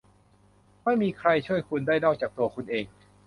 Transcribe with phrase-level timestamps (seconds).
[0.83, 2.85] ไม่มีใครช่วยคุณได้นอกจากตัวคุณเอง